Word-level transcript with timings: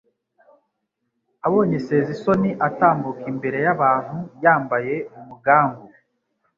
abonye 1.47 1.77
Sezisoni 1.87 2.49
atambuka 2.67 3.23
imbere 3.33 3.57
y' 3.65 3.71
abantu 3.75 4.17
yambaye 4.43 4.95
umugangu. 5.19 5.85